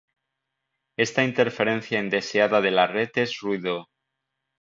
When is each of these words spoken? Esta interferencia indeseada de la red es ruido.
Esta 0.97 1.23
interferencia 1.23 1.99
indeseada 1.99 2.59
de 2.59 2.71
la 2.71 2.87
red 2.87 3.11
es 3.19 3.37
ruido. 3.39 3.89